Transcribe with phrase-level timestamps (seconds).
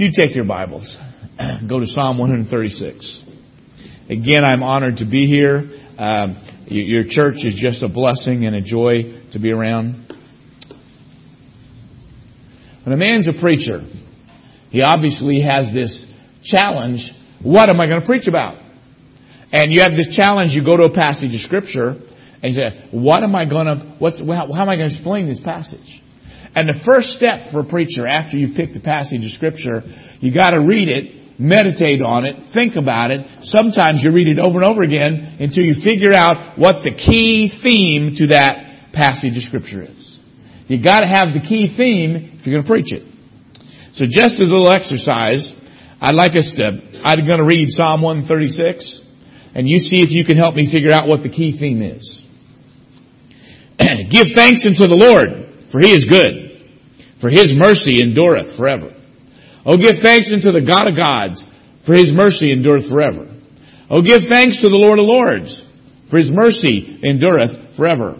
[0.00, 0.98] You take your Bibles,
[1.66, 3.22] go to Psalm 136.
[4.08, 5.68] Again, I'm honored to be here.
[5.98, 6.36] Um,
[6.68, 9.96] your church is just a blessing and a joy to be around.
[12.84, 13.84] When a man's a preacher,
[14.70, 16.10] he obviously has this
[16.42, 17.12] challenge.
[17.42, 18.56] What am I going to preach about?
[19.52, 22.00] And you have this challenge, you go to a passage of scripture
[22.42, 24.94] and you say, what am I going to, what's, how, how am I going to
[24.94, 26.00] explain this passage?
[26.54, 29.84] And the first step for a preacher after you've picked a passage of scripture,
[30.18, 33.26] you gotta read it, meditate on it, think about it.
[33.44, 37.48] Sometimes you read it over and over again until you figure out what the key
[37.48, 40.20] theme to that passage of scripture is.
[40.66, 43.06] You gotta have the key theme if you're gonna preach it.
[43.92, 45.56] So just as a little exercise,
[46.00, 49.06] I'd like us to, I'm gonna read Psalm 136
[49.54, 52.26] and you see if you can help me figure out what the key theme is.
[53.78, 56.60] Give thanks unto the Lord for he is good,
[57.18, 58.92] for his mercy endureth forever.
[59.64, 61.46] Oh, give thanks unto the God of gods,
[61.82, 63.28] for his mercy endureth forever.
[63.88, 65.64] Oh, give thanks to the Lord of lords,
[66.06, 68.18] for his mercy endureth forever.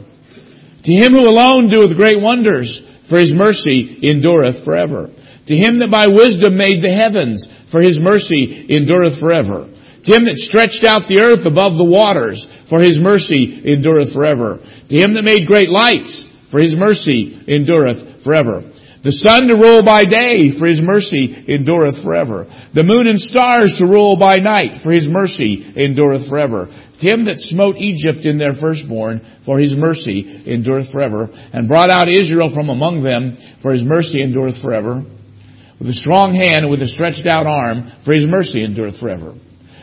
[0.85, 5.11] To him who alone doeth great wonders, for his mercy endureth forever.
[5.47, 9.69] To him that by wisdom made the heavens, for his mercy endureth forever.
[10.05, 14.61] To him that stretched out the earth above the waters, for his mercy endureth forever.
[14.89, 18.65] To him that made great lights, for his mercy endureth forever.
[19.03, 22.49] The sun to rule by day, for his mercy endureth forever.
[22.73, 26.69] The moon and stars to rule by night, for his mercy endureth forever.
[26.99, 31.89] To him that smote Egypt in their firstborn, for his mercy endureth forever, and brought
[31.89, 35.05] out Israel from among them, for his mercy endureth forever.
[35.79, 39.35] With a strong hand and with a stretched out arm, for his mercy endureth forever.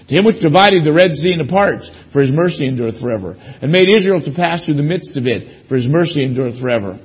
[0.08, 3.72] To him which divided the Red Sea into parts, for his mercy endureth forever, and
[3.72, 6.98] made Israel to pass through the midst of it, for his mercy endureth forever.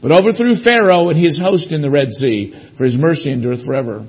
[0.00, 4.06] But overthrew Pharaoh and his host in the Red Sea, for his mercy endureth forever.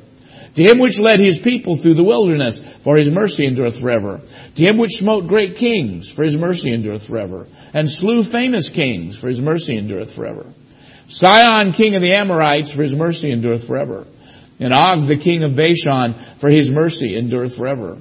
[0.55, 4.21] To him which led his people through the wilderness, for his mercy endureth forever.
[4.55, 7.47] To him which smote great kings, for his mercy endureth forever.
[7.73, 10.45] And slew famous kings, for his mercy endureth forever.
[11.07, 14.05] Sihon king of the Amorites, for his mercy endureth forever.
[14.59, 17.97] And Og the king of Bashan, for his mercy endureth forever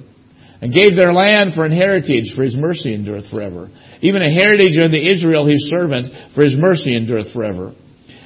[0.65, 3.69] and gave their land for an heritage, for his mercy endureth forever.
[4.01, 7.75] Even a heritage unto Israel his servant, for his mercy endureth forever.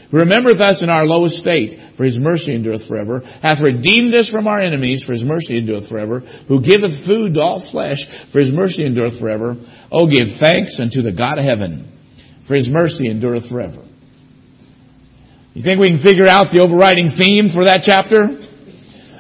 [0.10, 4.30] Who remembereth us in our low estate, for his mercy endureth forever, hath redeemed us
[4.30, 8.40] from our enemies, for his mercy endureth forever, who giveth food to all flesh, for
[8.40, 9.58] his mercy endureth forever.
[9.92, 11.92] Oh, give thanks unto the God of heaven,
[12.46, 13.82] for his mercy endureth forever.
[15.54, 18.40] You think we can figure out the overriding theme for that chapter?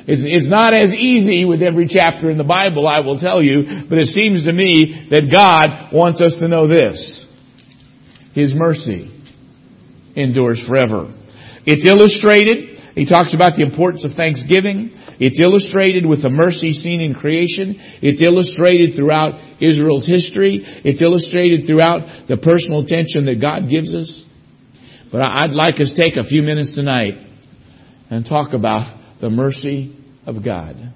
[0.09, 3.83] It's, it's not as easy with every chapter in the Bible, I will tell you,
[3.87, 7.27] but it seems to me that God wants us to know this.
[8.33, 9.11] His mercy
[10.15, 11.11] endures forever.
[11.63, 12.81] It's illustrated.
[12.95, 14.97] He talks about the importance of thanksgiving.
[15.19, 17.79] It's illustrated with the mercy seen in creation.
[18.01, 20.65] It's illustrated throughout Israel's history.
[20.83, 24.25] It's illustrated throughout the personal attention that God gives us.
[25.11, 27.27] But I'd like us to take a few minutes tonight
[28.09, 30.94] and talk about the mercy of God.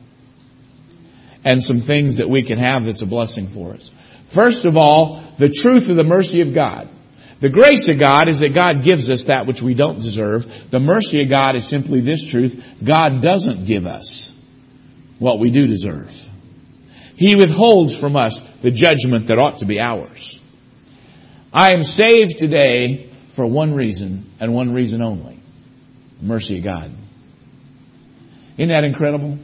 [1.43, 3.91] And some things that we can have that's a blessing for us.
[4.25, 6.89] First of all, the truth of the mercy of God.
[7.39, 10.71] The grace of God is that God gives us that which we don't deserve.
[10.71, 12.63] The mercy of God is simply this truth.
[12.81, 14.33] God doesn't give us
[15.19, 16.17] what we do deserve.
[17.15, 20.41] He withholds from us the judgment that ought to be ours.
[21.53, 25.39] I am saved today for one reason and one reason only.
[26.21, 26.91] Mercy of God.
[28.57, 29.37] Isn't that incredible?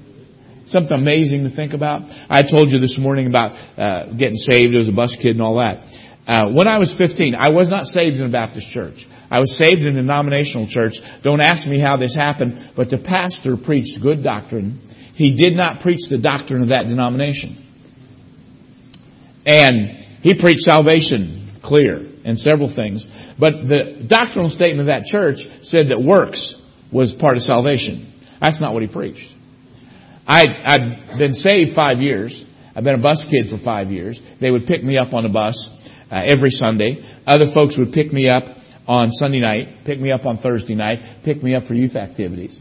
[0.66, 2.14] Something amazing to think about.
[2.30, 5.58] I told you this morning about uh, getting saved as a bus kid and all
[5.58, 5.86] that.
[6.28, 9.08] Uh, when I was 15, I was not saved in a Baptist church.
[9.32, 11.02] I was saved in a denominational church.
[11.24, 14.80] Don't ask me how this happened, but the pastor preached good doctrine.
[15.16, 17.56] He did not preach the doctrine of that denomination.
[19.46, 23.08] And he preached salvation clear and several things.
[23.38, 28.14] But the doctrinal statement of that church said that works was part of salvation.
[28.40, 29.34] That's not what he preached.
[30.28, 32.46] I, I'd been saved five years.
[32.76, 34.22] I've been a bus kid for five years.
[34.40, 35.76] They would pick me up on a bus
[36.12, 37.04] uh, every Sunday.
[37.26, 41.04] Other folks would pick me up on Sunday night, pick me up on Thursday night,
[41.24, 42.60] pick me up for youth activities.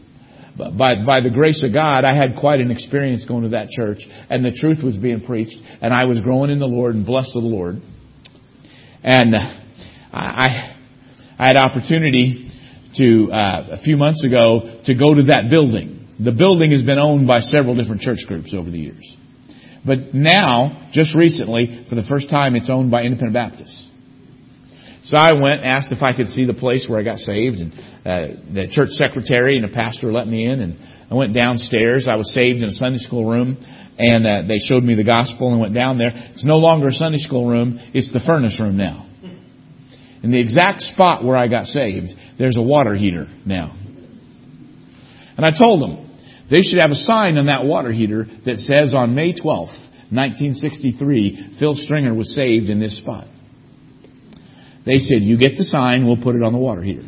[0.55, 3.69] But by, by the grace of God, I had quite an experience going to that
[3.69, 7.05] church, and the truth was being preached, and I was growing in the Lord and
[7.05, 7.81] blessed of the Lord.
[9.03, 9.53] And uh,
[10.11, 10.73] I,
[11.39, 12.48] I had opportunity
[12.93, 16.07] to uh, a few months ago to go to that building.
[16.19, 19.17] The building has been owned by several different church groups over the years.
[19.85, 23.89] But now, just recently, for the first time, it's owned by independent Baptists.
[25.01, 27.71] So I went, asked if I could see the place where I got saved, and
[28.05, 32.07] uh, the church secretary and the pastor let me in, and I went downstairs.
[32.07, 33.57] I was saved in a Sunday school room,
[33.97, 36.13] and uh, they showed me the gospel and went down there.
[36.29, 39.05] It's no longer a Sunday school room; it's the furnace room now.
[40.21, 43.73] In the exact spot where I got saved, there's a water heater now.
[45.37, 46.09] And I told them
[46.49, 51.51] they should have a sign on that water heater that says on May 12th, 1963,
[51.51, 53.27] Phil Stringer was saved in this spot.
[54.83, 57.05] They said, you get the sign, we'll put it on the water heater.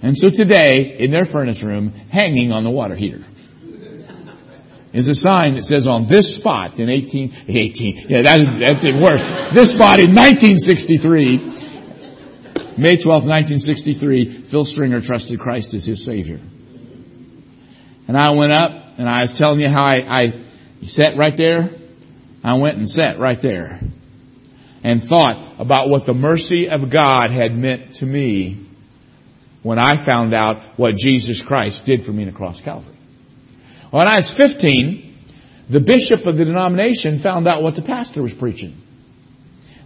[0.00, 3.24] And so today, in their furnace room, hanging on the water heater,
[4.92, 8.96] is a sign that says on this spot in 18, 18, yeah, that, that's it
[8.96, 9.22] worse.
[9.52, 11.38] This spot in 1963,
[12.78, 16.40] May 12, 1963, Phil Stringer trusted Christ as his Savior.
[18.06, 20.42] And I went up and I was telling you how I, I
[20.82, 21.70] sat right there.
[22.42, 23.80] I went and sat right there
[24.84, 28.66] and thought about what the mercy of God had meant to me
[29.62, 32.97] when I found out what Jesus Christ did for me in the cross Calvary.
[33.90, 35.16] When I was 15,
[35.68, 38.76] the bishop of the denomination found out what the pastor was preaching.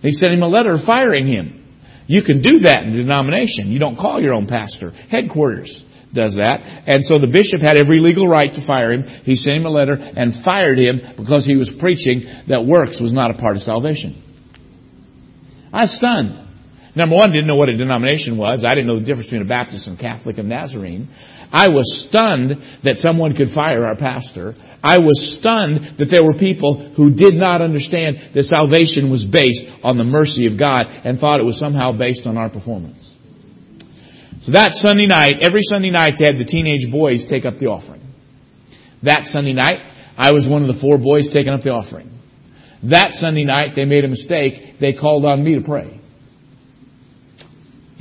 [0.03, 1.65] He sent him a letter firing him.
[2.07, 3.69] You can do that in the denomination.
[3.69, 4.91] You don't call your own pastor.
[5.09, 6.69] Headquarters does that.
[6.87, 9.09] And so the bishop had every legal right to fire him.
[9.25, 13.13] He sent him a letter and fired him because he was preaching that works was
[13.13, 14.21] not a part of salvation.
[15.73, 16.39] I was stunned.
[16.95, 18.65] Number one, didn't know what a denomination was.
[18.65, 21.09] I didn't know the difference between a Baptist and Catholic and Nazarene.
[21.51, 24.55] I was stunned that someone could fire our pastor.
[24.85, 29.71] I was stunned that there were people who did not understand that salvation was based
[29.83, 33.17] on the mercy of God and thought it was somehow based on our performance.
[34.41, 37.69] So that Sunday night, every Sunday night they had the teenage boys take up the
[37.69, 38.03] offering.
[39.03, 42.11] That Sunday night, I was one of the four boys taking up the offering.
[42.83, 44.79] That Sunday night, they made a mistake.
[44.79, 46.01] They called on me to pray.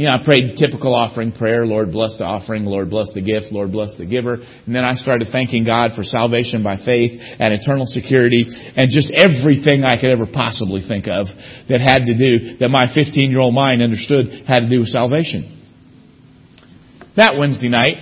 [0.01, 3.51] You know, I prayed typical offering prayer, Lord bless the offering, Lord bless the gift,
[3.51, 4.33] Lord bless the giver.
[4.33, 9.11] And then I started thanking God for salvation by faith and eternal security and just
[9.11, 11.35] everything I could ever possibly think of
[11.67, 14.89] that had to do, that my 15 year old mind understood had to do with
[14.89, 15.45] salvation.
[17.13, 17.99] That Wednesday night,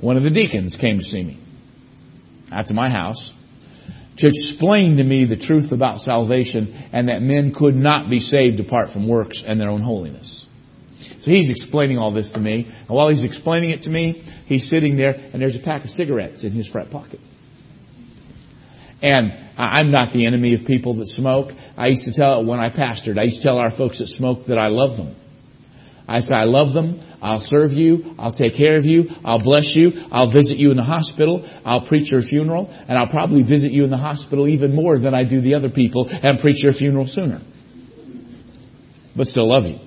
[0.00, 1.36] one of the deacons came to see me
[2.52, 3.34] out to my house
[4.18, 8.60] to explain to me the truth about salvation and that men could not be saved
[8.60, 10.46] apart from works and their own holiness.
[11.20, 14.68] So he's explaining all this to me, and while he's explaining it to me, he's
[14.68, 17.20] sitting there and there's a pack of cigarettes in his front pocket.
[19.02, 21.52] And I'm not the enemy of people that smoke.
[21.76, 24.46] I used to tell, when I pastored, I used to tell our folks that smoke
[24.46, 25.14] that I love them.
[26.06, 27.00] I say, I love them.
[27.22, 28.14] I'll serve you.
[28.18, 29.10] I'll take care of you.
[29.24, 30.06] I'll bless you.
[30.12, 31.46] I'll visit you in the hospital.
[31.64, 32.72] I'll preach your funeral.
[32.88, 35.70] And I'll probably visit you in the hospital even more than I do the other
[35.70, 37.40] people and preach your funeral sooner.
[39.16, 39.78] But still love you.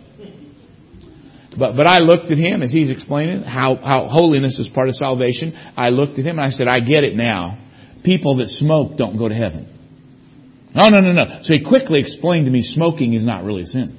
[1.58, 4.96] But, but I looked at him as he's explaining how, how holiness is part of
[4.96, 5.54] salvation.
[5.76, 7.58] I looked at him and I said, I get it now.
[8.04, 9.68] People that smoke don't go to heaven.
[10.76, 11.42] No, no, no, no.
[11.42, 13.98] So he quickly explained to me smoking is not really a sin.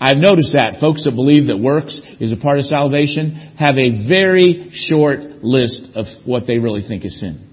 [0.00, 3.90] I've noticed that folks that believe that works is a part of salvation have a
[3.90, 7.48] very short list of what they really think is sin.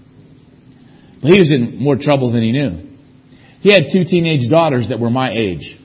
[1.20, 2.88] But he was in more trouble than he knew.
[3.60, 5.79] He had two teenage daughters that were my age.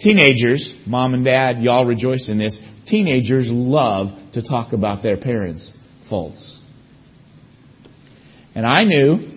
[0.00, 2.58] Teenagers, mom and dad, y'all rejoice in this.
[2.86, 6.62] Teenagers love to talk about their parents' faults.
[8.54, 9.30] And I knew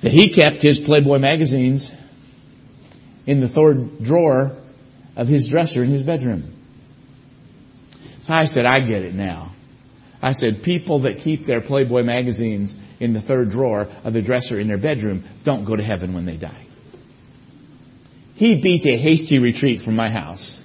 [0.00, 1.94] that he kept his Playboy magazines
[3.26, 4.56] in the third drawer
[5.14, 6.50] of his dresser in his bedroom.
[8.22, 9.52] So I said, I get it now.
[10.22, 14.58] I said, people that keep their Playboy magazines in the third drawer of the dresser
[14.58, 16.68] in their bedroom don't go to heaven when they die.
[18.42, 20.60] He beat a hasty retreat from my house.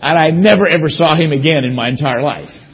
[0.00, 2.72] And I never ever saw him again in my entire life.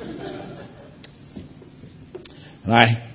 [2.65, 3.09] And I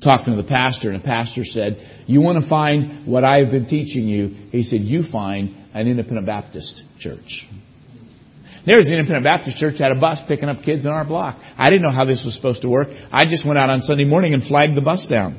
[0.00, 3.66] talking to the pastor and the pastor said, you want to find what I've been
[3.66, 4.34] teaching you?
[4.52, 7.46] He said, you find an independent Baptist church.
[8.64, 11.38] There was an independent Baptist church had a bus picking up kids in our block.
[11.58, 12.88] I didn't know how this was supposed to work.
[13.12, 15.36] I just went out on Sunday morning and flagged the bus down.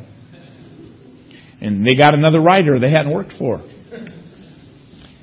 [1.61, 3.63] And they got another rider they hadn't worked for.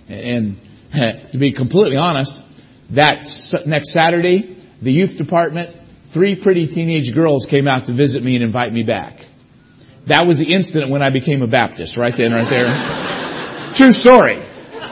[0.09, 0.61] And
[0.93, 2.43] to be completely honest,
[2.91, 3.27] that
[3.67, 5.77] next Saturday, the youth department
[6.15, 9.27] three pretty teenage girls came out to visit me and invite me back.
[10.07, 13.73] That was the incident when I became a Baptist, right then, right there.
[13.73, 14.39] True story.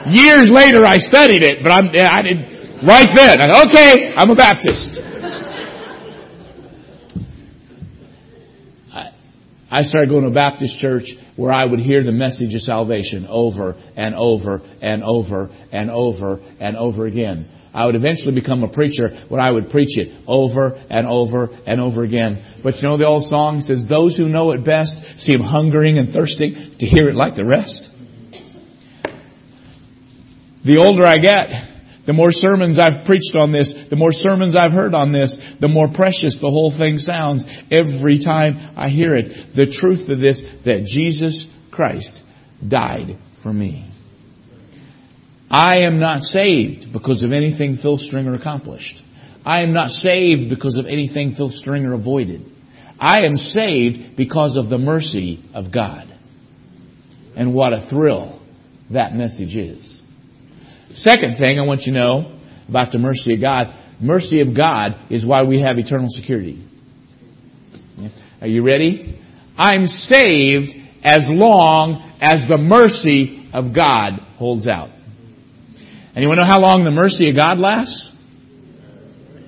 [0.07, 4.35] Years later, I studied it, but I'm, I did, right then, I, okay, I'm a
[4.35, 5.01] Baptist.
[9.73, 13.25] I, started going to a Baptist church where I would hear the message of salvation
[13.27, 17.49] over and over and over and over and over again.
[17.73, 21.81] I would eventually become a preacher when I would preach it over and over and
[21.81, 22.43] over again.
[22.61, 26.13] But you know the old song says, those who know it best seem hungering and
[26.13, 27.91] thirsting to hear it like the rest.
[30.63, 31.72] The older I get,
[32.05, 35.69] the more sermons I've preached on this, the more sermons I've heard on this, the
[35.69, 39.53] more precious the whole thing sounds every time I hear it.
[39.53, 42.23] The truth of this, that Jesus Christ
[42.65, 43.85] died for me.
[45.49, 49.01] I am not saved because of anything Phil Stringer accomplished.
[49.45, 52.49] I am not saved because of anything Phil Stringer avoided.
[52.99, 56.07] I am saved because of the mercy of God.
[57.35, 58.41] And what a thrill
[58.89, 60.02] that message is.
[60.93, 62.31] Second thing I want you to know
[62.69, 66.63] about the mercy of God, mercy of God is why we have eternal security.
[68.41, 69.19] Are you ready?
[69.57, 74.91] I'm saved as long as the mercy of God holds out.
[76.15, 78.15] And you want to know how long the mercy of God lasts?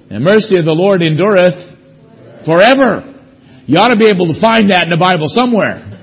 [0.07, 1.77] The mercy of the Lord endureth
[2.43, 3.13] forever.
[3.67, 5.94] You ought to be able to find that in the Bible somewhere.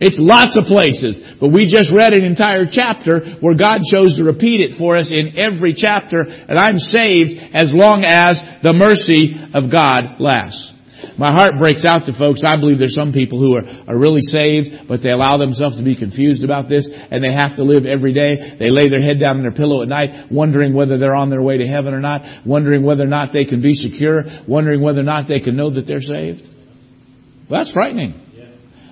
[0.00, 4.24] It's lots of places, but we just read an entire chapter where God chose to
[4.24, 9.40] repeat it for us in every chapter, and I'm saved as long as the mercy
[9.54, 10.76] of God lasts.
[11.18, 12.44] My heart breaks out to folks.
[12.44, 15.82] I believe there's some people who are, are really saved, but they allow themselves to
[15.82, 18.54] be confused about this and they have to live every day.
[18.56, 21.42] They lay their head down on their pillow at night wondering whether they're on their
[21.42, 25.00] way to heaven or not, wondering whether or not they can be secure, wondering whether
[25.00, 26.48] or not they can know that they're saved.
[27.48, 28.25] Well, that's frightening.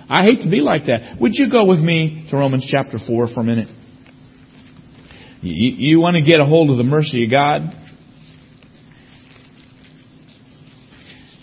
[0.09, 1.19] I hate to be like that.
[1.19, 3.67] Would you go with me to Romans chapter 4 for a minute?
[5.41, 7.75] You, you want to get a hold of the mercy of God?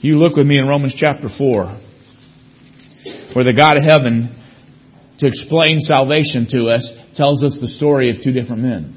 [0.00, 1.66] You look with me in Romans chapter 4,
[3.34, 4.34] where the God of heaven,
[5.18, 8.96] to explain salvation to us, tells us the story of two different men.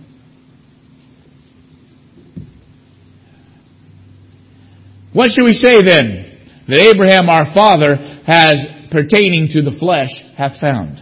[5.13, 6.25] What should we say then?
[6.65, 11.01] That Abraham our father has, pertaining to the flesh, hath found.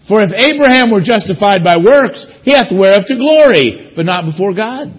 [0.00, 4.52] For if Abraham were justified by works, he hath whereof to glory, but not before
[4.52, 4.98] God.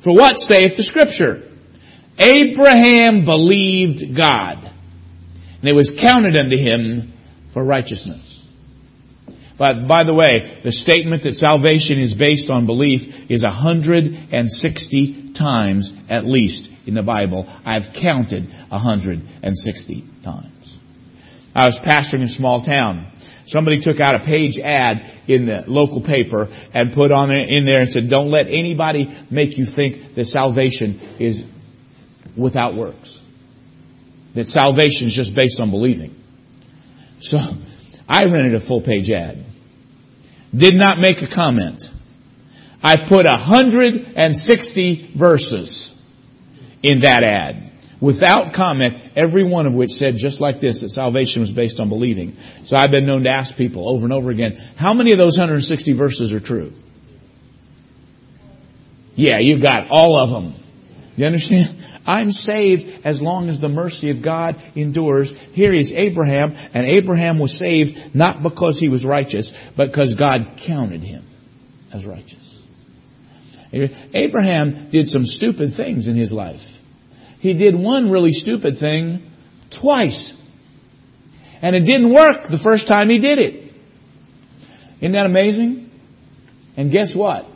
[0.00, 1.48] For what saith the scripture?
[2.18, 4.68] Abraham believed God,
[5.60, 7.12] and it was counted unto him
[7.50, 8.35] for righteousness.
[9.58, 15.94] But by the way, the statement that salvation is based on belief is 160 times
[16.08, 17.46] at least in the Bible.
[17.64, 20.78] I've counted 160 times.
[21.54, 23.06] I was pastoring a small town.
[23.46, 27.80] Somebody took out a page ad in the local paper and put on in there
[27.80, 31.46] and said, don't let anybody make you think that salvation is
[32.36, 33.22] without works.
[34.34, 36.14] That salvation is just based on believing.
[37.20, 37.40] So,
[38.08, 39.44] I rented a full page ad.
[40.54, 41.90] Did not make a comment.
[42.82, 46.02] I put 160 verses
[46.82, 47.72] in that ad.
[48.00, 51.88] Without comment, every one of which said just like this, that salvation was based on
[51.88, 52.36] believing.
[52.64, 55.38] So I've been known to ask people over and over again, how many of those
[55.38, 56.74] 160 verses are true?
[59.14, 60.54] Yeah, you've got all of them.
[61.16, 61.74] You understand?
[62.06, 65.30] I'm saved as long as the mercy of God endures.
[65.52, 70.54] Here is Abraham, and Abraham was saved not because he was righteous, but because God
[70.58, 71.24] counted him
[71.92, 72.62] as righteous.
[74.14, 76.80] Abraham did some stupid things in his life.
[77.40, 79.30] He did one really stupid thing
[79.70, 80.42] twice.
[81.62, 83.74] And it didn't work the first time he did it.
[85.00, 85.90] Isn't that amazing?
[86.76, 87.46] And guess what?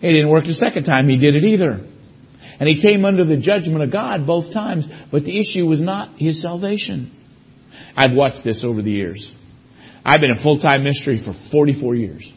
[0.00, 1.84] It didn't work the second time he did it either.
[2.58, 6.18] And he came under the judgment of God both times, but the issue was not
[6.18, 7.10] his salvation.
[7.96, 9.32] I've watched this over the years.
[10.04, 12.32] I've been in full-time ministry for 44 years.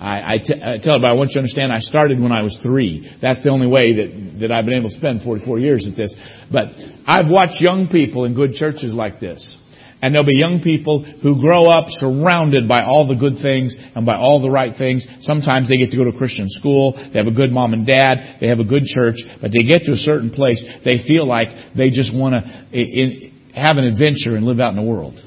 [0.00, 2.42] I, I, t- I tell everybody, I want you to understand, I started when I
[2.42, 3.00] was three.
[3.20, 6.16] That's the only way that, that I've been able to spend 44 years at this.
[6.50, 9.60] But I've watched young people in good churches like this.
[10.02, 14.06] And there'll be young people who grow up surrounded by all the good things and
[14.06, 15.06] by all the right things.
[15.20, 16.92] Sometimes they get to go to Christian school.
[16.92, 18.36] They have a good mom and dad.
[18.40, 19.20] They have a good church.
[19.40, 23.76] But they get to a certain place, they feel like they just want to have
[23.76, 25.22] an adventure and live out in the world.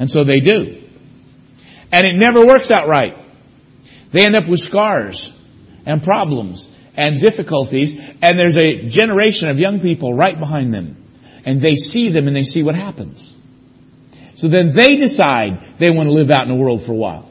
[0.00, 0.82] And so they do.
[1.92, 3.16] And it never works out right.
[4.10, 5.32] They end up with scars
[5.86, 7.96] and problems and difficulties.
[8.22, 11.07] And there's a generation of young people right behind them
[11.48, 13.34] and they see them and they see what happens.
[14.34, 17.26] So then they decide they want to live out in the world for a while.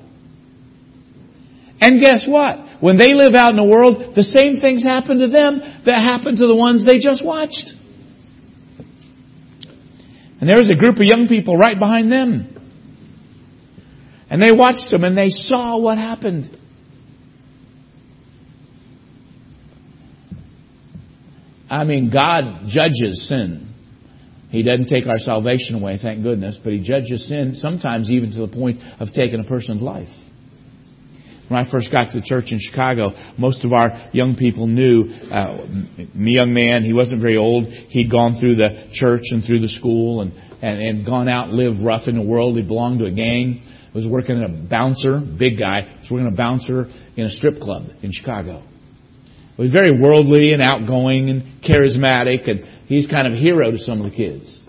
[1.80, 2.58] And guess what?
[2.80, 6.38] When they live out in the world, the same things happen to them that happened
[6.38, 7.76] to the ones they just watched.
[10.40, 12.48] And there was a group of young people right behind them.
[14.32, 16.58] And they watched them and they saw what happened.
[21.70, 23.67] I mean, God judges sin.
[24.50, 28.39] He doesn't take our salvation away, thank goodness, but He judges sin sometimes even to
[28.39, 30.24] the point of taking a person's life.
[31.48, 35.13] When I first got to the church in Chicago, most of our young people knew
[35.32, 35.66] uh,
[36.13, 36.84] me, young man.
[36.84, 37.72] He wasn't very old.
[37.72, 41.80] He'd gone through the church and through the school and, and, and gone out lived
[41.80, 42.58] rough in the world.
[42.58, 43.63] He belonged to a gang.
[43.94, 45.88] Was working in a bouncer, big guy.
[46.00, 48.62] Was working a bouncer in a strip club in Chicago.
[49.58, 54.00] Was very worldly and outgoing and charismatic, and he's kind of a hero to some
[54.00, 54.62] of the kids.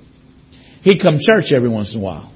[0.83, 2.33] He'd come church every once in a while.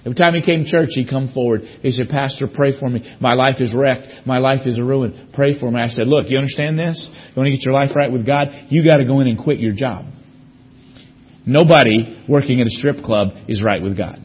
[0.00, 1.64] Every time he came to church, he'd come forward.
[1.82, 3.10] He said, Pastor, pray for me.
[3.18, 4.26] My life is wrecked.
[4.26, 5.30] My life is a ruin.
[5.32, 5.80] Pray for me.
[5.80, 7.08] I said, look, you understand this?
[7.08, 8.56] You want to get your life right with God?
[8.68, 10.06] You got to go in and quit your job.
[11.44, 14.22] Nobody working at a strip club is right with God.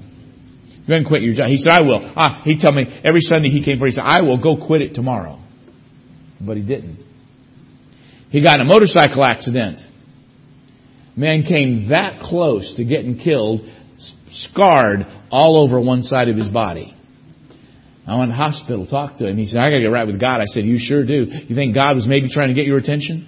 [0.88, 1.48] Go and quit your job.
[1.48, 2.12] He said, I will.
[2.16, 4.82] Ah, he told me every Sunday he came for, he said, I will go quit
[4.82, 5.40] it tomorrow.
[6.40, 7.11] But he didn't.
[8.32, 9.88] He got in a motorcycle accident.
[11.16, 13.70] Man came that close to getting killed,
[14.30, 16.96] scarred all over one side of his body.
[18.08, 19.38] I went to the hospital, talked to him.
[19.38, 20.42] He said, I gotta get right with God.
[20.42, 21.26] I said, you sure do.
[21.26, 23.28] You think God was maybe trying to get your attention?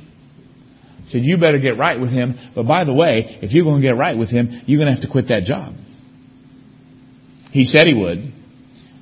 [1.04, 2.38] I said, you better get right with Him.
[2.56, 5.08] But by the way, if you're to get right with Him, you're to have to
[5.08, 5.76] quit that job.
[7.52, 8.32] He said he would,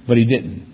[0.05, 0.67] but he didn't.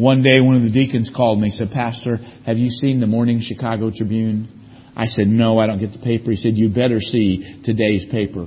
[0.00, 3.40] One day one of the deacons called me, said, Pastor, have you seen the morning
[3.40, 4.48] Chicago Tribune?
[4.96, 6.30] I said, no, I don't get the paper.
[6.30, 8.46] He said, you better see today's paper.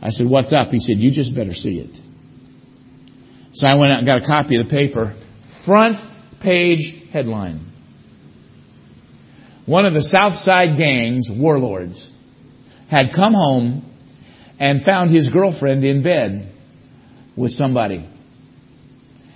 [0.00, 0.70] I said, what's up?
[0.70, 2.00] He said, you just better see it.
[3.52, 5.14] So I went out and got a copy of the paper.
[5.42, 6.02] Front
[6.40, 7.70] page headline.
[9.66, 12.10] One of the South Side Gang's warlords
[12.88, 13.84] had come home
[14.58, 16.50] and found his girlfriend in bed
[17.36, 18.08] with somebody.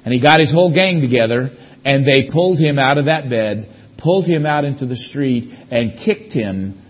[0.04, 3.73] And he got his whole gang together and they pulled him out of that bed,
[3.97, 6.80] pulled him out into the street and kicked him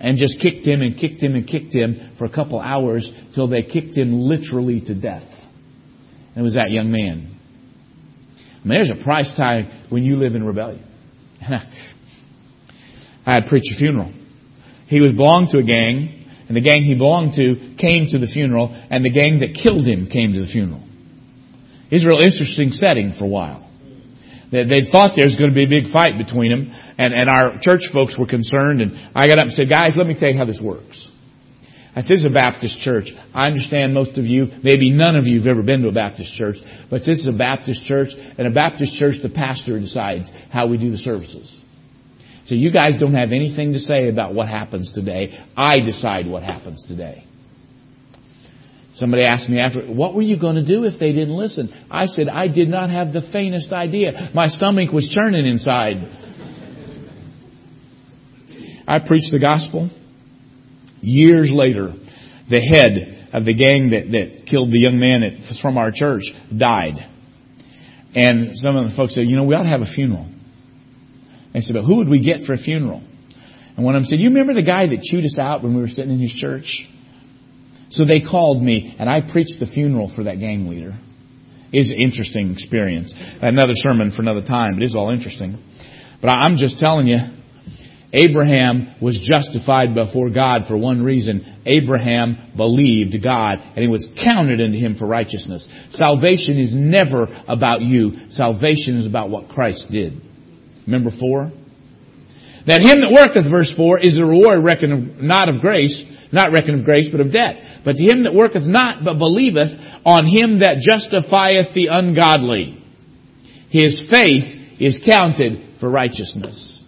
[0.00, 3.46] and just kicked him and kicked him and kicked him for a couple hours till
[3.46, 5.48] they kicked him literally to death.
[6.34, 7.28] And it was that young man.
[8.64, 10.84] I mean, there's a price tag when you live in rebellion.
[13.26, 14.10] I had preached a funeral.
[14.86, 18.26] He was belonged to a gang, and the gang he belonged to came to the
[18.26, 20.82] funeral, and the gang that killed him came to the funeral.
[21.92, 23.68] It's a real interesting setting for a while.
[24.48, 27.58] They, thought there was going to be a big fight between them, and, and our
[27.58, 30.38] church folks were concerned, and I got up and said, guys, let me tell you
[30.38, 31.10] how this works.
[31.94, 33.14] I said, this is a Baptist church.
[33.34, 36.34] I understand most of you, maybe none of you have ever been to a Baptist
[36.34, 40.68] church, but this is a Baptist church, and a Baptist church, the pastor decides how
[40.68, 41.62] we do the services.
[42.44, 45.38] So you guys don't have anything to say about what happens today.
[45.58, 47.26] I decide what happens today.
[48.92, 51.72] Somebody asked me after, what were you going to do if they didn't listen?
[51.90, 54.30] I said, I did not have the faintest idea.
[54.34, 56.06] My stomach was churning inside.
[58.86, 59.88] I preached the gospel.
[61.00, 61.94] Years later,
[62.48, 66.34] the head of the gang that, that killed the young man at, from our church
[66.54, 67.06] died.
[68.14, 70.26] And some of the folks said, you know, we ought to have a funeral.
[71.52, 73.02] They said, but who would we get for a funeral?
[73.74, 75.80] And one of them said, you remember the guy that chewed us out when we
[75.80, 76.86] were sitting in his church?
[77.92, 80.94] So they called me and I preached the funeral for that gang leader.
[81.72, 83.12] It's an interesting experience.
[83.42, 85.62] Another sermon for another time, but it's all interesting.
[86.22, 87.20] But I'm just telling you,
[88.14, 91.44] Abraham was justified before God for one reason.
[91.66, 95.68] Abraham believed God and it was counted unto him for righteousness.
[95.90, 98.30] Salvation is never about you.
[98.30, 100.18] Salvation is about what Christ did.
[100.86, 101.52] Remember four?
[102.66, 106.80] That him that worketh, verse 4, is the reward reckoned not of grace, not reckoned
[106.80, 107.64] of grace, but of debt.
[107.84, 112.82] But to him that worketh not, but believeth on him that justifieth the ungodly,
[113.68, 116.82] his faith is counted for righteousness.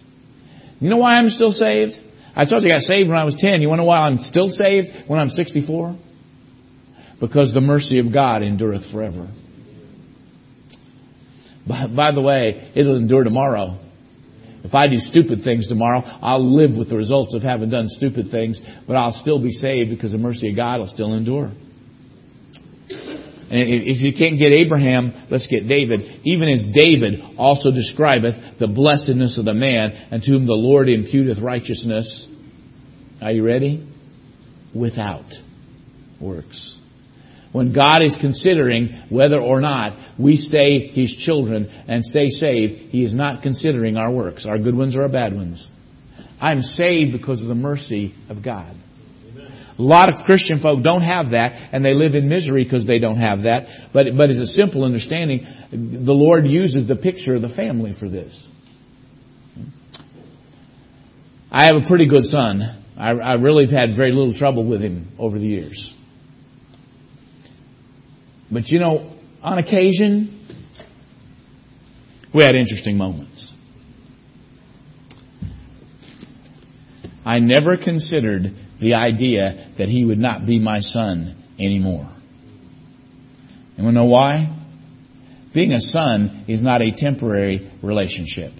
[0.81, 1.99] You know why I'm still saved?
[2.35, 3.61] I told you I got saved when I was 10.
[3.61, 5.95] You want to know why I'm still saved when I'm 64?
[7.19, 9.27] Because the mercy of God endureth forever.
[11.65, 13.79] By, by the way, it'll endure tomorrow.
[14.65, 18.29] If I do stupid things tomorrow, I'll live with the results of having done stupid
[18.29, 21.51] things, but I'll still be saved because the mercy of God will still endure.
[23.51, 26.19] And if you can't get Abraham, let's get David.
[26.23, 31.39] Even as David also describeth the blessedness of the man unto whom the Lord imputeth
[31.43, 32.27] righteousness.
[33.21, 33.85] Are you ready?
[34.73, 35.39] Without
[36.19, 36.81] works
[37.55, 43.01] when God is considering whether or not we stay His children and stay saved, He
[43.01, 45.71] is not considering our works, our good ones or our bad ones.
[46.41, 48.75] I'm saved because of the mercy of God.
[49.79, 52.99] A lot of Christian folk don't have that, and they live in misery because they
[52.99, 53.69] don't have that.
[53.93, 55.47] But, but it's a simple understanding.
[55.71, 58.51] The Lord uses the picture of the family for this.
[61.49, 62.69] I have a pretty good son.
[62.97, 65.94] I, I really have had very little trouble with him over the years.
[68.51, 70.39] But you know, on occasion,
[72.33, 73.55] we had interesting moments.
[77.25, 82.07] I never considered the idea that he would not be my son anymore.
[83.77, 84.53] And we know why?
[85.53, 88.53] Being a son is not a temporary relationship.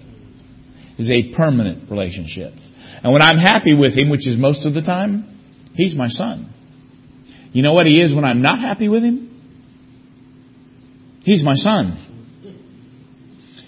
[0.98, 2.54] It's a permanent relationship.
[3.02, 5.28] And when I'm happy with him, which is most of the time,
[5.74, 6.52] he's my son.
[7.52, 9.35] You know what he is when I'm not happy with him?
[11.26, 11.96] He's my son.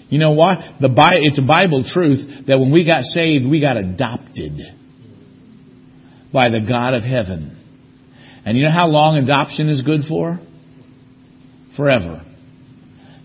[0.09, 0.65] You know what?
[0.79, 4.63] The Bible, it's a Bible truth that when we got saved, we got adopted
[6.31, 7.57] by the God of heaven.
[8.45, 10.39] And you know how long adoption is good for?
[11.71, 12.25] Forever.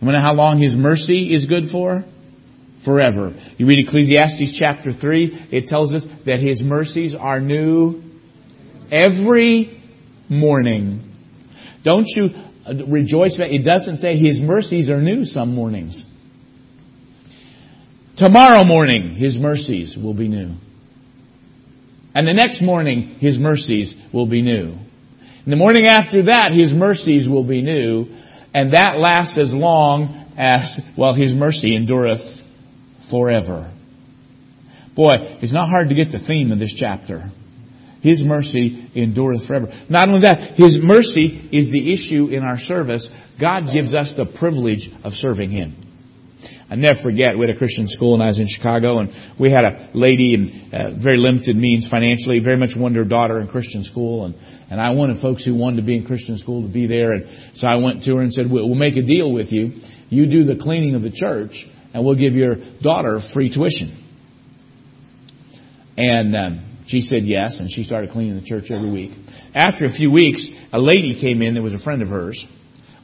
[0.02, 2.04] You know how long His mercy is good for?
[2.80, 3.36] Forever.
[3.60, 8.02] You read Ecclesiastes chapter 3, it tells us that His mercies are new
[8.92, 9.80] every
[10.28, 11.14] morning.
[11.84, 12.34] Don't you
[12.68, 13.40] rejoice?
[13.40, 16.06] It doesn't say His mercies are new some mornings.
[18.16, 20.56] Tomorrow morning, His mercies will be new.
[22.16, 24.78] And the next morning, His mercies will be new.
[25.46, 28.08] In the morning after that, His mercies will be new.
[28.54, 32.46] And that lasts as long as, well, His mercy endureth
[33.00, 33.72] forever.
[34.96, 37.32] Boy, it's not hard to get the theme of this chapter.
[38.04, 39.74] His mercy endureth forever.
[39.88, 43.14] Not only that, His mercy is the issue in our service.
[43.40, 45.78] God gives us the privilege of serving Him.
[46.70, 49.50] I never forget, we had a Christian school and I was in Chicago and we
[49.50, 53.48] had a lady in uh, very limited means financially, very much wanted her daughter in
[53.48, 54.36] Christian school and,
[54.70, 57.30] and I wanted folks who wanted to be in Christian school to be there and
[57.54, 59.80] so I went to her and said, we'll, make a deal with you.
[60.10, 63.96] You do the cleaning of the church and we'll give your daughter free tuition.
[65.96, 69.14] And um, she said yes and she started cleaning the church every week.
[69.56, 72.48] After a few weeks, a lady came in that was a friend of hers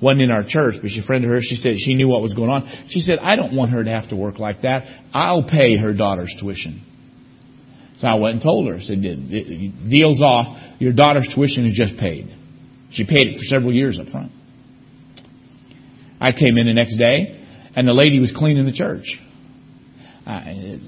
[0.01, 2.33] wasn't in our church, but she friend of hers, she said she knew what was
[2.33, 2.69] going on.
[2.87, 4.87] She said, I don't want her to have to work like that.
[5.13, 6.81] I'll pay her daughter's tuition.
[7.97, 10.57] So I went and told her, I said, deal's off.
[10.79, 12.33] Your daughter's tuition is just paid.
[12.91, 14.31] She paid it for several years up front.
[16.21, 19.21] I came in the next day and the lady was cleaning the church.
[20.25, 20.79] I,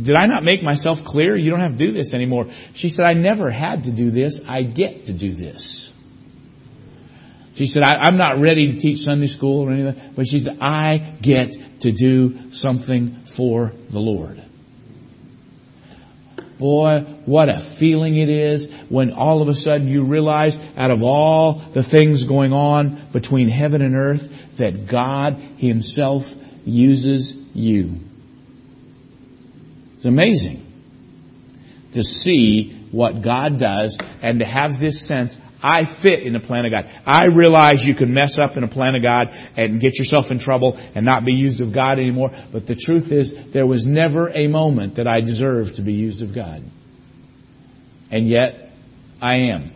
[0.00, 1.36] did I not make myself clear?
[1.36, 2.48] You don't have to do this anymore.
[2.74, 4.44] She said, I never had to do this.
[4.46, 5.92] I get to do this.
[7.54, 10.58] She said, I, am not ready to teach Sunday school or anything, but she said,
[10.60, 14.40] I get to do something for the Lord.
[16.58, 21.02] Boy, what a feeling it is when all of a sudden you realize out of
[21.02, 26.32] all the things going on between heaven and earth that God Himself
[26.64, 28.07] uses you.
[29.98, 30.64] It's amazing
[31.90, 36.64] to see what God does and to have this sense, I fit in the plan
[36.66, 36.88] of God.
[37.04, 40.38] I realize you can mess up in a plan of God and get yourself in
[40.38, 42.30] trouble and not be used of God anymore.
[42.52, 46.22] But the truth is, there was never a moment that I deserved to be used
[46.22, 46.62] of God.
[48.12, 48.70] And yet,
[49.20, 49.72] I am.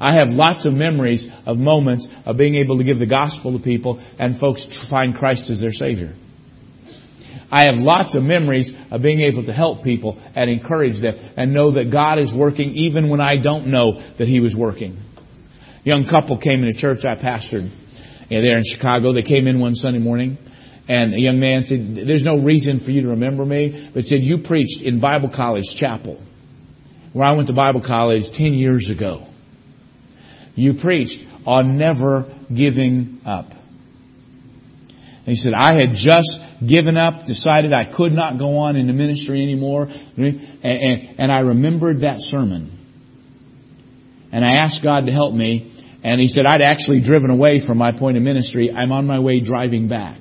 [0.00, 3.58] I have lots of memories of moments of being able to give the gospel to
[3.58, 6.14] people and folks find Christ as their Savior.
[7.50, 11.52] I have lots of memories of being able to help people and encourage them and
[11.52, 14.98] know that God is working even when I don't know that He was working.
[15.84, 17.70] A young couple came into church I pastored
[18.28, 19.12] there in Chicago.
[19.12, 20.36] They came in one Sunday morning
[20.88, 24.20] and a young man said, there's no reason for you to remember me, but said,
[24.20, 26.20] you preached in Bible College Chapel,
[27.12, 29.26] where I went to Bible college 10 years ago.
[30.54, 33.52] You preached on never giving up.
[34.90, 38.86] And he said, I had just given up, decided I could not go on in
[38.86, 39.88] the ministry anymore.
[40.16, 42.72] And, and, and I remembered that sermon.
[44.32, 45.72] And I asked God to help me.
[46.02, 48.72] And he said, I'd actually driven away from my point of ministry.
[48.72, 50.18] I'm on my way driving back.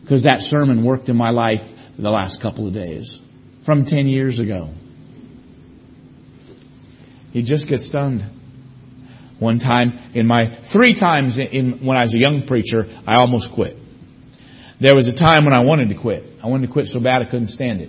[0.00, 3.20] Because that sermon worked in my life the last couple of days.
[3.62, 4.70] From 10 years ago.
[7.32, 8.24] You just get stunned.
[9.38, 13.52] One time in my, three times in, when I was a young preacher, I almost
[13.52, 13.76] quit.
[14.84, 16.40] There was a time when I wanted to quit.
[16.42, 17.88] I wanted to quit so bad I couldn't stand it.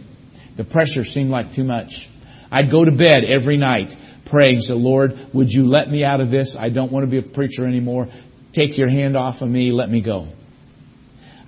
[0.56, 2.08] The pressure seemed like too much.
[2.50, 6.32] I'd go to bed every night praying, so Lord, would you let me out of
[6.32, 6.56] this?
[6.56, 8.08] I don't want to be a preacher anymore.
[8.54, 9.74] Take your hand off of me.
[9.74, 10.30] Let me go.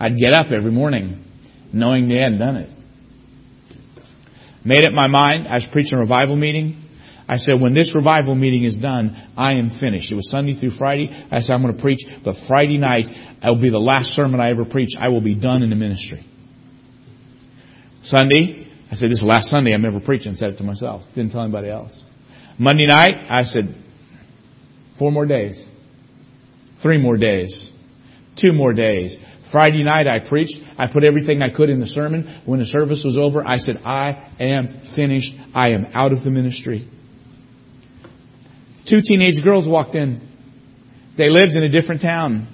[0.02, 1.24] I'd get up every morning
[1.72, 2.70] knowing they hadn't done it.
[4.66, 5.48] Made up my mind.
[5.48, 6.76] I was preaching a revival meeting.
[7.28, 10.12] I said, when this revival meeting is done, I am finished.
[10.12, 11.14] It was Sunday through Friday.
[11.30, 14.40] I said, I'm going to preach, but Friday night, it will be the last sermon
[14.40, 14.96] I ever preach.
[14.98, 16.24] I will be done in the ministry.
[18.02, 20.38] Sunday, I said, this is the last Sunday I'm ever preaching.
[20.38, 21.14] Said it to myself.
[21.14, 22.06] Didn't tell anybody else.
[22.58, 23.76] Monday night, I said,
[24.94, 25.68] four more days.
[26.78, 27.74] Three more days.
[28.38, 29.20] Two more days.
[29.42, 30.64] Friday night I preached.
[30.78, 32.30] I put everything I could in the sermon.
[32.46, 35.36] When the service was over, I said, I am finished.
[35.54, 36.88] I am out of the ministry.
[38.88, 40.22] Two teenage girls walked in.
[41.18, 42.48] They lived in a different town.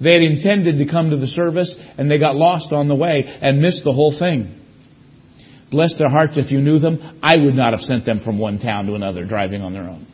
[0.00, 3.36] They had intended to come to the service and they got lost on the way
[3.40, 4.60] and missed the whole thing.
[5.70, 7.00] Bless their hearts if you knew them.
[7.20, 10.06] I would not have sent them from one town to another driving on their own.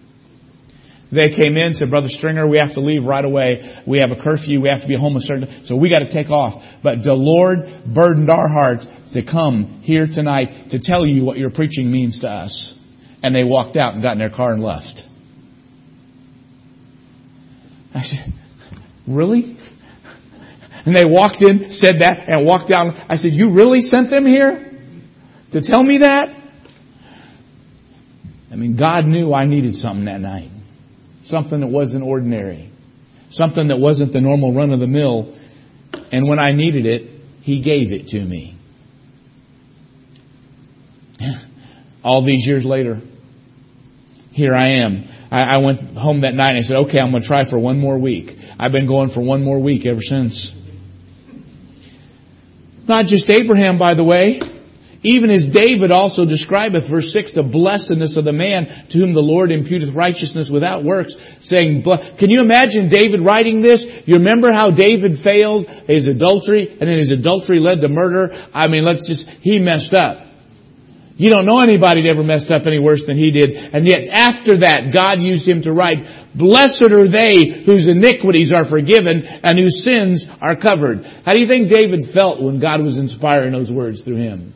[1.10, 3.70] They came in, said, Brother Stringer, we have to leave right away.
[3.84, 4.60] We have a curfew.
[4.60, 6.82] We have to be home a certain, so we got to take off.
[6.82, 11.50] But the Lord burdened our hearts to come here tonight to tell you what your
[11.50, 12.78] preaching means to us.
[13.22, 15.07] And they walked out and got in their car and left.
[17.94, 18.32] I said,
[19.06, 19.56] really?
[20.84, 22.96] And they walked in, said that, and walked down.
[23.08, 24.64] I said, you really sent them here?
[25.50, 26.34] To tell me that?
[28.50, 30.50] I mean, God knew I needed something that night.
[31.22, 32.70] Something that wasn't ordinary.
[33.30, 35.34] Something that wasn't the normal run of the mill.
[36.12, 37.10] And when I needed it,
[37.42, 38.56] He gave it to me.
[42.02, 43.00] All these years later,
[44.32, 45.08] here I am.
[45.30, 47.58] I, I went home that night and I said, okay, I'm going to try for
[47.58, 48.38] one more week.
[48.58, 50.56] I've been going for one more week ever since.
[52.86, 54.40] Not just Abraham, by the way.
[55.02, 59.22] Even as David also describeth, verse 6, the blessedness of the man to whom the
[59.22, 63.86] Lord imputeth righteousness without works, saying, can you imagine David writing this?
[64.06, 68.44] You remember how David failed his adultery, and then his adultery led to murder?
[68.52, 70.27] I mean, let's just, he messed up.
[71.18, 73.74] You don't know anybody that ever messed up any worse than he did.
[73.74, 78.64] And yet after that, God used him to write, Blessed are they whose iniquities are
[78.64, 81.04] forgiven and whose sins are covered.
[81.24, 84.54] How do you think David felt when God was inspiring those words through him?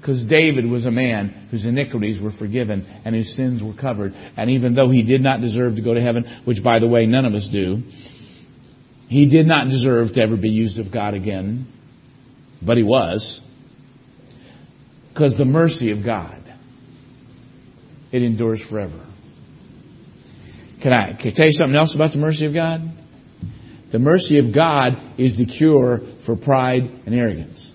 [0.00, 4.14] Because David was a man whose iniquities were forgiven and whose sins were covered.
[4.36, 7.06] And even though he did not deserve to go to heaven, which by the way,
[7.06, 7.82] none of us do,
[9.08, 11.66] he did not deserve to ever be used of God again.
[12.62, 13.45] But he was.
[15.16, 16.42] Because the mercy of God,
[18.12, 19.00] it endures forever.
[20.82, 22.92] Can I, can I tell you something else about the mercy of God?
[23.88, 27.72] The mercy of God is the cure for pride and arrogance.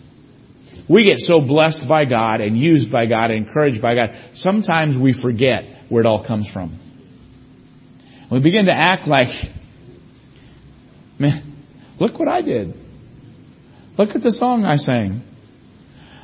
[0.87, 4.95] We get so blessed by God and used by God and encouraged by God, sometimes
[4.95, 6.77] we forget where it all comes from.
[8.29, 9.33] We begin to act like,
[11.17, 11.41] man,
[11.97, 12.77] look what I did.
[13.97, 15.23] Look at the song I sang.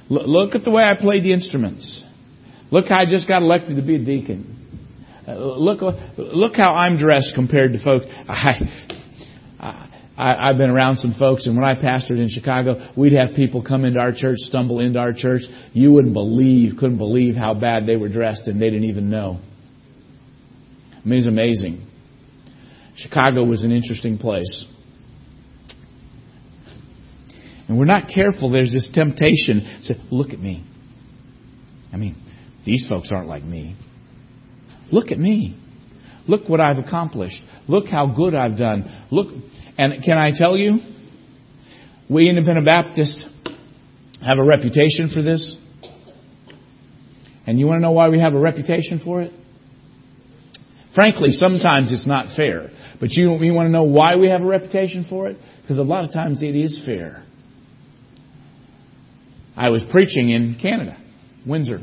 [0.09, 2.05] Look at the way I played the instruments.
[2.71, 4.53] Look how I just got elected to be a deacon.
[5.27, 5.81] Uh, look,
[6.17, 8.09] look how I'm dressed compared to folks.
[8.29, 8.69] I,
[10.17, 13.61] I, have been around some folks, and when I pastored in Chicago, we'd have people
[13.61, 15.45] come into our church, stumble into our church.
[15.73, 19.39] You wouldn't believe, couldn't believe how bad they were dressed, and they didn't even know.
[20.93, 21.85] I mean, it's amazing.
[22.95, 24.73] Chicago was an interesting place.
[27.67, 30.63] And we're not careful, there's this temptation to look at me.
[31.91, 32.15] I mean,
[32.63, 33.75] these folks aren't like me.
[34.91, 35.55] Look at me.
[36.27, 37.43] Look what I've accomplished.
[37.67, 38.91] Look how good I've done.
[39.09, 39.33] Look,
[39.77, 40.81] and can I tell you,
[42.09, 43.29] we independent Baptists
[44.21, 45.61] have a reputation for this.
[47.45, 49.33] And you want to know why we have a reputation for it?
[50.89, 52.71] Frankly, sometimes it's not fair.
[52.99, 55.39] But you, you want to know why we have a reputation for it?
[55.61, 57.23] Because a lot of times it is fair.
[59.57, 60.95] I was preaching in Canada,
[61.43, 61.81] Windsor.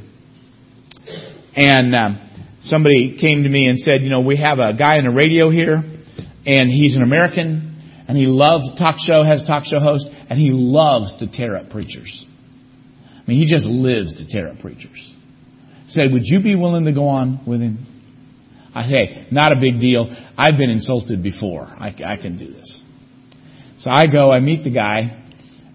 [1.56, 2.20] And um,
[2.60, 5.50] somebody came to me and said, you know, we have a guy on the radio
[5.50, 5.84] here,
[6.46, 7.74] and he's an American,
[8.06, 11.70] and he loves talk show, has talk show host, and he loves to tear up
[11.70, 12.24] preachers.
[13.10, 15.12] I mean, he just lives to tear up preachers.
[15.86, 17.78] Said, would you be willing to go on with him?
[18.72, 20.14] I say, not a big deal.
[20.38, 21.68] I've been insulted before.
[21.78, 22.82] I, I can do this.
[23.76, 25.23] So I go, I meet the guy,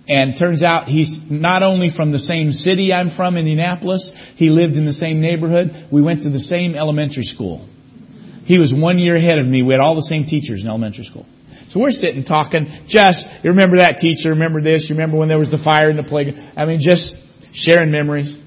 [0.10, 4.76] and turns out he's not only from the same city I'm from, Indianapolis, he lived
[4.76, 5.88] in the same neighborhood.
[5.91, 7.67] We went to the same elementary school.
[8.45, 9.62] He was one year ahead of me.
[9.62, 11.28] We had all the same teachers in elementary school.
[11.67, 15.38] So we're sitting talking, just, you remember that teacher, remember this, you remember when there
[15.38, 16.43] was the fire in the playground.
[16.58, 18.41] I mean, just sharing memories.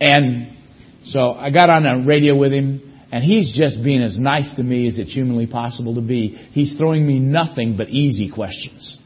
[0.00, 0.56] And
[1.02, 4.62] so I got on a radio with him and he's just being as nice to
[4.62, 6.28] me as it's humanly possible to be.
[6.28, 9.00] He's throwing me nothing but easy questions.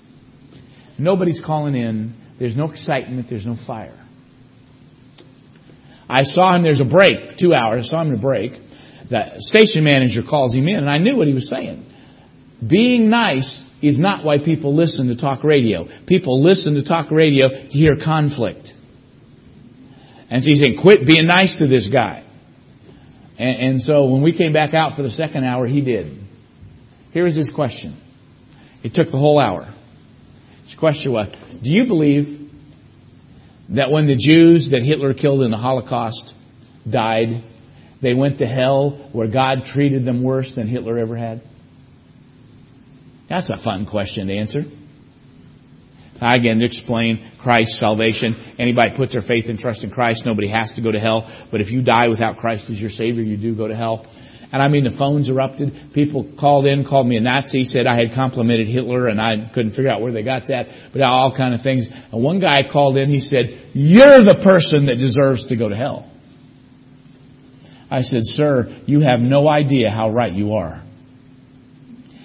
[0.99, 2.15] Nobody's calling in.
[2.39, 3.29] There's no excitement.
[3.29, 3.95] There's no fire.
[6.09, 8.61] I saw him, there's a break, two hours, I saw him in a break.
[9.09, 11.85] The station manager calls him in and I knew what he was saying.
[12.67, 15.87] Being nice is not why people listen to talk radio.
[16.07, 18.75] People listen to talk radio to hear conflict.
[20.31, 22.23] And so he's saying, quit being nice to this guy.
[23.39, 26.19] And, and so when we came back out for the second hour, he did.
[27.13, 27.97] Here is his question.
[28.83, 29.69] It took the whole hour.
[30.69, 31.29] His question was,
[31.63, 32.53] do you believe
[33.71, 36.35] that when the Jews that Hitler killed in the Holocaust
[36.87, 37.43] died,
[38.03, 41.41] they went to hell where God treated them worse than Hitler ever had?
[43.29, 44.67] That's a fun question to answer.
[46.21, 48.37] I Again, to explain Christ's salvation.
[48.59, 51.31] Anybody puts their faith and trust in Christ, nobody has to go to hell.
[51.51, 54.05] But if you die without Christ as your Savior, you do go to hell.
[54.51, 55.93] And I mean, the phones erupted.
[55.93, 59.73] People called in, called me a Nazi, said I had complimented Hitler and I couldn't
[59.73, 61.89] figure out where they got that, but all kind of things.
[61.89, 65.77] And one guy called in, he said, you're the person that deserves to go to
[65.77, 66.11] hell.
[67.91, 70.83] I said, sir, you have no idea how right you are.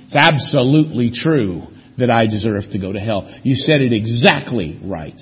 [0.05, 3.29] It's absolutely true that I deserve to go to hell.
[3.43, 5.21] You said it exactly right.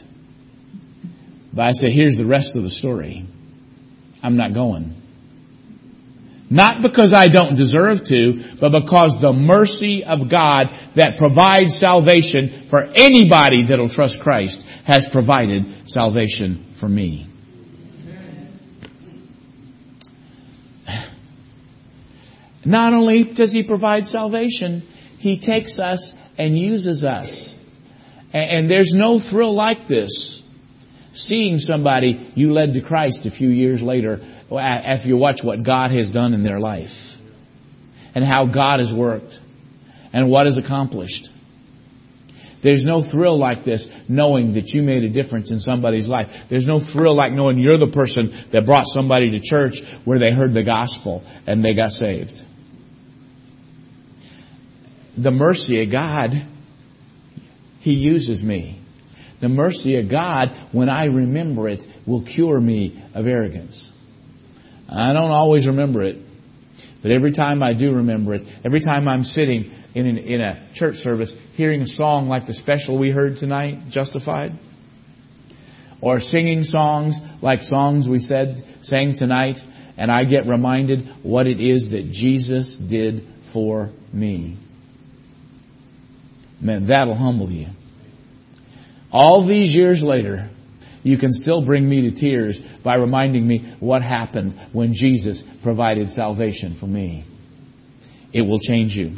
[1.53, 3.25] But I said, here's the rest of the story.
[4.23, 5.00] I'm not going.
[6.51, 12.67] Not because I don't deserve to, but because the mercy of God that provides salvation
[12.67, 17.25] for anybody that'll trust Christ has provided salvation for me.
[22.65, 24.85] Not only does He provide salvation,
[25.19, 27.57] He takes us and uses us.
[28.33, 30.45] And, there's no thrill like this.
[31.13, 34.19] Seeing somebody you led to Christ a few years later
[34.59, 37.17] after you watch what God has done in their life.
[38.13, 39.39] And how God has worked.
[40.13, 41.29] And what is accomplished.
[42.61, 46.37] There's no thrill like this knowing that you made a difference in somebody's life.
[46.47, 50.31] There's no thrill like knowing you're the person that brought somebody to church where they
[50.31, 52.43] heard the gospel and they got saved
[55.17, 56.41] the mercy of God,
[57.79, 58.79] He uses me.
[59.39, 63.90] The mercy of God, when I remember it, will cure me of arrogance.
[64.91, 66.17] I don't always remember it,
[67.01, 70.67] but every time I do remember it, every time I'm sitting in, an, in a
[70.73, 74.57] church service hearing a song like the special we heard tonight, Justified,
[76.01, 79.63] or singing songs like songs we said, sang tonight,
[79.97, 84.57] and I get reminded what it is that Jesus did for me.
[86.59, 87.67] Man, that'll humble you.
[89.11, 90.49] All these years later,
[91.03, 96.09] you can still bring me to tears by reminding me what happened when Jesus provided
[96.09, 97.25] salvation for me.
[98.33, 99.15] It will change you.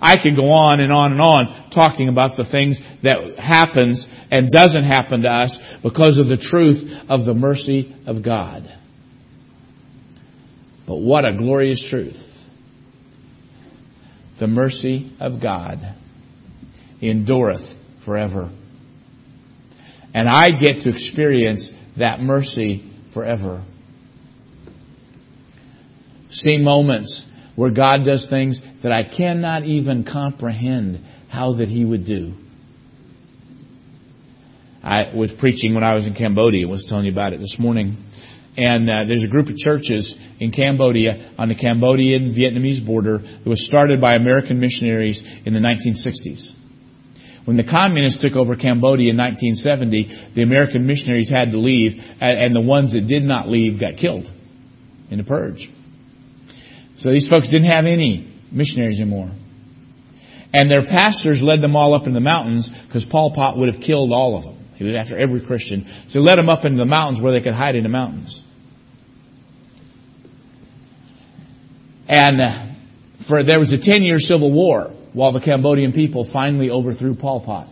[0.00, 4.50] I could go on and on and on talking about the things that happens and
[4.50, 8.70] doesn't happen to us because of the truth of the mercy of God.
[10.86, 12.30] But what a glorious truth.
[14.36, 15.94] The mercy of God
[17.00, 18.50] endureth forever.
[20.14, 23.62] And I get to experience that mercy forever.
[26.30, 32.04] See moments where God does things that I cannot even comprehend how that He would
[32.04, 32.34] do.
[34.82, 37.58] I was preaching when I was in Cambodia, I was telling you about it this
[37.58, 37.96] morning.
[38.56, 43.46] And uh, there's a group of churches in Cambodia on the Cambodian Vietnamese border that
[43.46, 46.54] was started by American missionaries in the 1960s.
[47.44, 52.54] When the communists took over Cambodia in 1970, the American missionaries had to leave, and
[52.54, 54.30] the ones that did not leave got killed
[55.10, 55.70] in the purge.
[56.96, 59.30] So these folks didn't have any missionaries anymore.
[60.54, 63.80] And their pastors led them all up in the mountains because Pol Pot would have
[63.80, 64.56] killed all of them.
[64.76, 65.86] He was after every Christian.
[66.06, 68.44] So he led them up into the mountains where they could hide in the mountains.
[72.08, 72.66] And uh,
[73.18, 77.40] for there was a 10 year civil war while the Cambodian people finally overthrew Pol
[77.40, 77.68] Pot.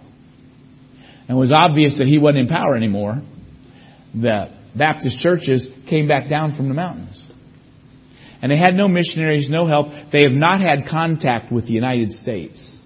[1.28, 3.20] And it was obvious that he wasn't in power anymore.
[4.14, 7.31] The Baptist churches came back down from the mountains.
[8.40, 9.92] And they had no missionaries, no help.
[10.10, 12.81] They have not had contact with the United States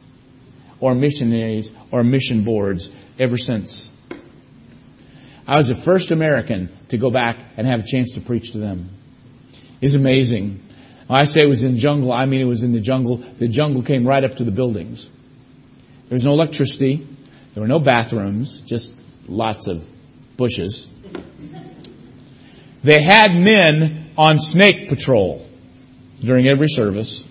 [0.81, 3.93] or missionaries or mission boards ever since.
[5.47, 8.59] I was the first American to go back and have a chance to preach to
[8.59, 8.91] them.
[9.81, 10.66] It's amazing.
[11.07, 13.19] When I say it was in jungle, I mean it was in the jungle.
[13.19, 15.09] The jungle came right up to the buildings.
[16.09, 17.07] There was no electricity.
[17.55, 18.95] There were no bathrooms, just
[19.29, 19.87] lots of
[20.37, 20.89] bushes.
[22.83, 25.49] They had men on snake patrol
[26.23, 27.27] during every service.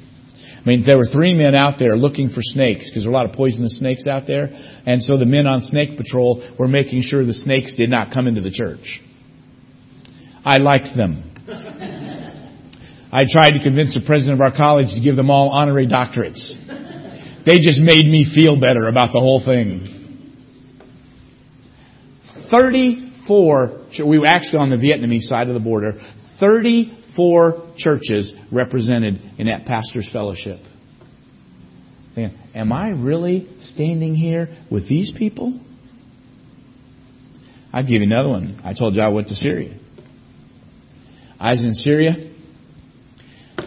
[0.65, 3.21] I mean, there were three men out there looking for snakes because there were a
[3.21, 4.57] lot of poisonous snakes out there.
[4.85, 8.27] And so the men on snake patrol were making sure the snakes did not come
[8.27, 9.01] into the church.
[10.43, 11.23] I liked them.
[13.15, 16.53] I tried to convince the president of our college to give them all honorary doctorates.
[17.45, 19.85] They just made me feel better about the whole thing.
[22.23, 29.47] 34, we were actually on the Vietnamese side of the border, 34 churches represented in
[29.47, 30.59] that pastor's fellowship.
[32.17, 35.57] Am I really standing here with these people?
[37.71, 38.59] I'll give you another one.
[38.65, 39.71] I told you I went to Syria.
[41.39, 42.34] I was in Syria.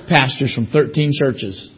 [0.09, 1.73] Pastors from 13 churches.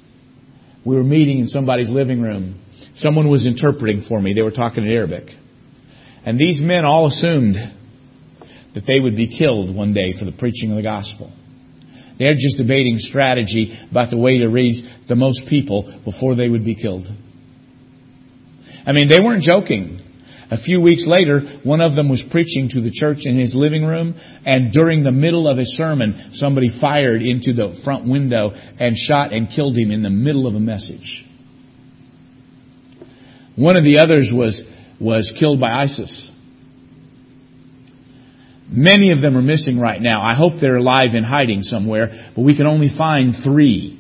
[0.84, 2.56] We were meeting in somebody's living room.
[2.94, 4.32] Someone was interpreting for me.
[4.32, 5.34] They were talking in Arabic.
[6.24, 7.56] And these men all assumed
[8.72, 11.32] that they would be killed one day for the preaching of the gospel.
[12.18, 16.64] They're just debating strategy about the way to reach the most people before they would
[16.64, 17.10] be killed.
[18.86, 20.02] I mean, they weren't joking.
[20.50, 23.84] A few weeks later, one of them was preaching to the church in his living
[23.84, 28.98] room, and during the middle of his sermon, somebody fired into the front window and
[28.98, 31.24] shot and killed him in the middle of a message.
[33.54, 36.30] One of the others was, was killed by ISIS.
[38.68, 40.20] Many of them are missing right now.
[40.20, 43.98] I hope they're alive and hiding somewhere, but we can only find three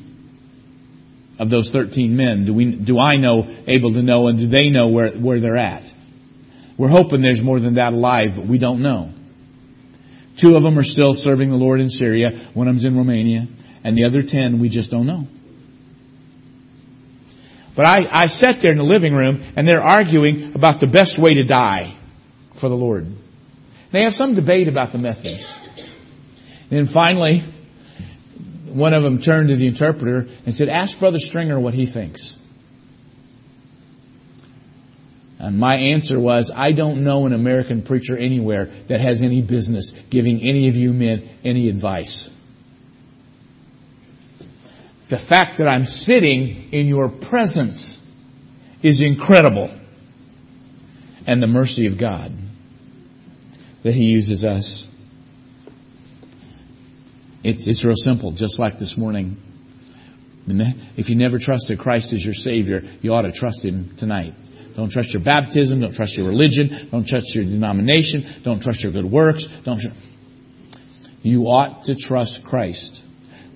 [1.38, 2.44] of those 13 men.
[2.44, 5.56] Do we, do I know, able to know, and do they know where, where they're
[5.56, 5.92] at?
[6.80, 9.12] We're hoping there's more than that alive, but we don't know.
[10.38, 12.48] Two of them are still serving the Lord in Syria.
[12.54, 13.48] One of them's in Romania.
[13.84, 15.26] And the other ten, we just don't know.
[17.74, 21.18] But I, I sat there in the living room and they're arguing about the best
[21.18, 21.92] way to die
[22.54, 23.08] for the Lord.
[23.90, 25.54] They have some debate about the methods.
[26.70, 27.40] And then finally,
[28.68, 32.38] one of them turned to the interpreter and said, ask Brother Stringer what he thinks.
[35.40, 39.92] And my answer was, I don't know an American preacher anywhere that has any business
[39.92, 42.28] giving any of you men any advice.
[45.08, 48.06] The fact that I'm sitting in your presence
[48.82, 49.70] is incredible.
[51.26, 52.36] And the mercy of God
[53.82, 54.94] that He uses us.
[57.42, 59.40] It's, it's real simple, just like this morning.
[60.96, 64.34] If you never trusted Christ as your Savior, you ought to trust Him tonight.
[64.80, 65.80] Don't trust your baptism.
[65.80, 66.88] Don't trust your religion.
[66.90, 68.24] Don't trust your denomination.
[68.42, 69.44] Don't trust your good works.
[69.44, 69.78] Don't.
[69.78, 69.88] Tr-
[71.20, 73.04] you ought to trust Christ.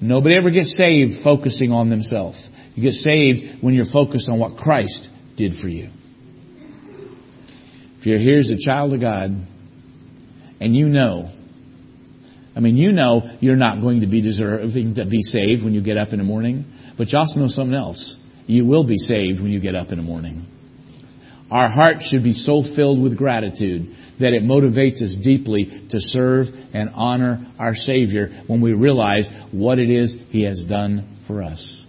[0.02, 2.50] Nobody ever gets saved focusing on themselves.
[2.74, 5.88] You get saved when you're focused on what Christ did for you.
[8.00, 9.46] If you're here as a child of God,
[10.60, 11.30] and you know,
[12.54, 15.80] I mean, you know you're not going to be deserving to be saved when you
[15.80, 16.66] get up in the morning,
[16.98, 18.18] but you also know something else.
[18.46, 20.48] You will be saved when you get up in the morning.
[21.55, 26.52] Our heart should be so filled with gratitude that it motivates us deeply to serve
[26.72, 31.86] and honor our Savior when we realize what it is He has done for us.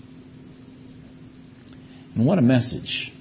[2.13, 3.11] And what a message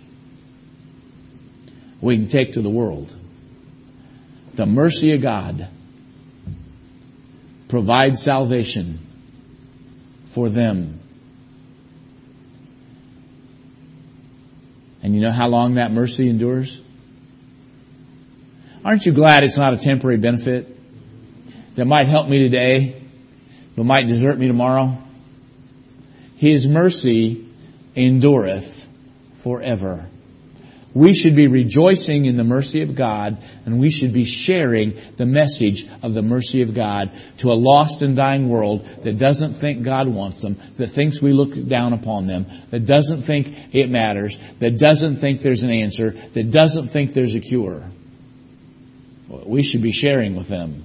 [2.02, 3.16] we can take to the world.
[4.52, 5.68] The mercy of God
[7.68, 8.98] provides salvation
[10.32, 11.00] for them
[15.04, 16.80] And you know how long that mercy endures?
[18.82, 20.74] Aren't you glad it's not a temporary benefit
[21.76, 23.02] that might help me today,
[23.76, 24.96] but might desert me tomorrow?
[26.36, 27.46] His mercy
[27.94, 28.86] endureth
[29.42, 30.06] forever.
[30.94, 35.26] We should be rejoicing in the mercy of God and we should be sharing the
[35.26, 39.82] message of the mercy of God to a lost and dying world that doesn't think
[39.82, 44.38] God wants them, that thinks we look down upon them, that doesn't think it matters,
[44.60, 47.90] that doesn't think there's an answer, that doesn't think there's a cure.
[49.28, 50.84] We should be sharing with them.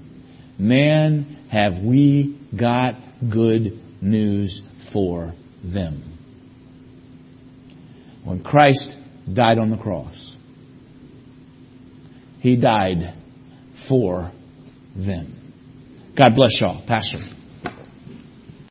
[0.58, 2.96] Man, have we got
[3.30, 6.04] good news for them.
[8.24, 8.98] When Christ
[9.34, 10.38] died on the cross.
[12.40, 13.14] He died
[13.74, 14.32] for
[14.96, 15.36] them.
[16.16, 16.82] God bless y'all.
[16.82, 17.20] Pastor.